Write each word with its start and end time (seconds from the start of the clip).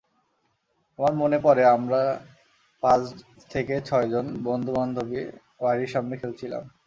আমার 0.99 1.13
মনে 1.21 1.37
পড়ে 1.45 1.63
আমরা 1.77 2.01
পাঁচ 2.83 3.01
থেকে 3.51 3.75
ছয়জন 3.85 4.25
বন্ধুবান্ধবী 4.43 5.21
বাড়ির 5.61 5.89
সামনে 5.93 6.15
খেলছিলাম। 6.21 6.63